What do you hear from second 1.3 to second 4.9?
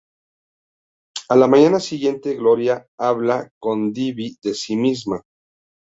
la mañana siguiente Gloria habla con Davey de sí